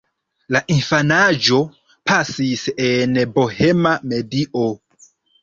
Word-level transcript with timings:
La 0.55 0.59
infanaĝo 0.75 1.59
pasis 2.13 2.65
en 2.87 3.15
bohema 3.37 3.95
medio. 4.15 4.67